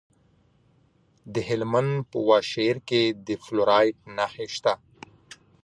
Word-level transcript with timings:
د 1.33 1.35
هلمند 1.47 1.93
په 2.11 2.17
واشیر 2.29 2.75
کې 2.87 3.01
د 3.27 3.27
فلورایټ 3.43 3.97
نښې 4.17 4.47
شته. 4.55 4.73